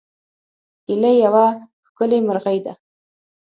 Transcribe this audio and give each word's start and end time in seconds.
هیلۍ 0.87 1.13
یوه 1.25 1.45
ښکلې 1.87 2.17
مرغۍ 2.27 2.59
ده 2.65 2.73